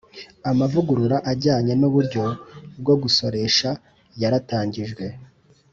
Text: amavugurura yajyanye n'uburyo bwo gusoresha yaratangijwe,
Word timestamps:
amavugurura 0.51 1.17
yajyanye 1.27 1.73
n'uburyo 1.79 2.23
bwo 2.81 2.95
gusoresha 3.03 3.69
yaratangijwe, 4.21 5.05